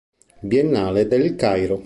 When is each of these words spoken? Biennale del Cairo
Biennale 0.39 1.05
del 1.07 1.35
Cairo 1.35 1.77